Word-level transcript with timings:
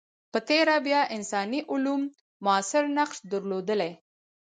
په 0.31 0.39
تېره 0.49 0.75
بیا 0.87 1.01
انساني 1.17 1.59
علوم 1.71 2.01
موثر 2.45 2.83
نقش 2.97 3.17
درلودلی. 3.31 3.91